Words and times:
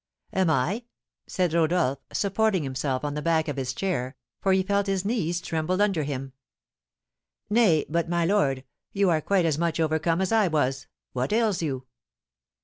"Am 0.33 0.49
I?" 0.49 0.85
said 1.27 1.53
Rodolph, 1.53 1.99
supporting 2.11 2.63
himself 2.63 3.05
on 3.05 3.13
the 3.13 3.21
back 3.21 3.47
of 3.47 3.55
his 3.55 3.71
chair, 3.71 4.15
for 4.41 4.51
he 4.51 4.63
felt 4.63 4.87
his 4.87 5.05
knees 5.05 5.39
tremble 5.39 5.79
under 5.79 6.01
him. 6.01 6.33
"Nay, 7.51 7.85
but, 7.87 8.09
my 8.09 8.25
lord, 8.25 8.63
you 8.93 9.11
are 9.11 9.21
quite 9.21 9.45
as 9.45 9.59
much 9.59 9.79
overcome 9.79 10.19
as 10.19 10.31
I 10.31 10.47
was. 10.47 10.87
What 11.13 11.31
ails 11.31 11.61
you?" 11.61 11.85